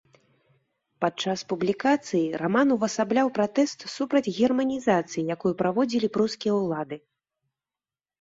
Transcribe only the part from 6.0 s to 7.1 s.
прускія ўлады.